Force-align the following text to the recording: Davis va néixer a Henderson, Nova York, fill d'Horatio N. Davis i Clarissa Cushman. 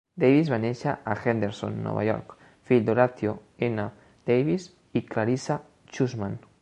Davis 0.21 0.47
va 0.51 0.57
néixer 0.61 0.93
a 1.11 1.13
Henderson, 1.25 1.75
Nova 1.89 2.05
York, 2.07 2.33
fill 2.71 2.87
d'Horatio 2.87 3.35
N. 3.71 3.85
Davis 4.31 4.67
i 5.01 5.05
Clarissa 5.13 5.63
Cushman. 5.99 6.41